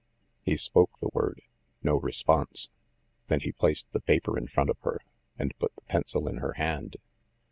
[0.41, 1.43] He spoke the word;
[1.83, 2.69] no response.
[3.27, 4.99] .Then he placed the paper in front of her,
[5.37, 6.97] and put the pencil in her hand.